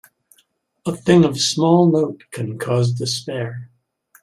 [0.87, 3.69] A thing of small note can cause despair.